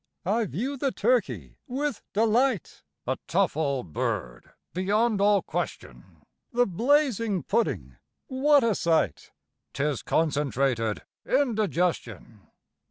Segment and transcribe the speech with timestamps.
[0.25, 7.43] )I view the turkey with delight, (A tough old bird beyond all question!) The blazing
[7.43, 9.29] pudding what a sight!
[9.73, 12.41] ('Tis concentrated indigestion!